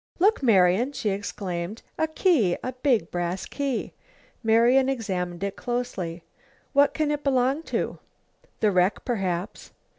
[0.17, 1.83] "Look, Marian!" she exclaimed.
[1.99, 2.57] "A key!
[2.63, 3.93] A big brass key!"
[4.41, 6.23] Marian examined it closely.
[6.73, 7.99] "What can it belong to?"
[8.61, 9.73] "The wreck, perhaps."